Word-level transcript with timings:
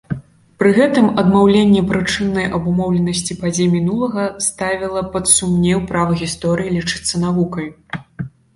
Пры 0.61 0.69
гэтым 0.77 1.09
адмаўленне 1.21 1.81
прычыннай 1.91 2.47
абумоўленасці 2.59 3.37
падзей 3.43 3.69
мінулага 3.75 4.25
ставіла 4.47 5.01
пад 5.15 5.31
сумнеў 5.37 5.87
права 5.93 6.19
гісторыі 6.25 6.75
лічыцца 6.79 7.25
навукай. 7.29 7.67